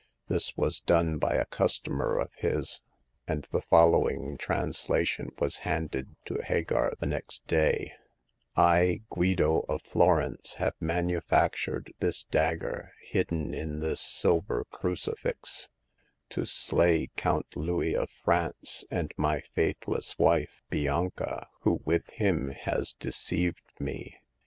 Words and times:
This 0.29 0.57
was 0.57 0.79
done 0.79 1.19
by 1.19 1.35
a 1.35 1.45
customer 1.45 2.17
of 2.17 2.33
his, 2.33 2.81
and 3.27 3.47
the 3.51 3.61
following 3.61 4.35
translation 4.35 5.29
was 5.37 5.57
handed 5.57 6.15
to 6.25 6.41
Hagar 6.43 6.93
the 6.97 7.05
next 7.05 7.45
day: 7.45 7.93
I, 8.55 9.01
Guido, 9.11 9.63
of 9.69 9.83
Florence, 9.83 10.55
have 10.55 10.73
manufactured 10.79 11.93
this 11.99 12.23
dagger, 12.23 12.93
hidden 12.99 13.53
in 13.53 13.77
this 13.77 14.01
silver 14.01 14.65
crucifix, 14.71 15.69
to 16.29 16.47
slay 16.47 17.01
The 17.15 17.21
Fourth 17.21 17.45
Customer. 17.45 17.65
129 17.67 17.93
Count 17.93 17.93
Louis 17.93 17.93
from 17.93 18.23
France 18.23 18.85
and 18.89 19.13
my 19.17 19.39
faithless 19.41 20.17
wife, 20.17 20.63
Bianca, 20.71 21.47
who 21.59 21.79
with 21.85 22.09
him 22.09 22.49
has 22.49 22.93
deceived 22.93 23.61
me. 23.79 24.17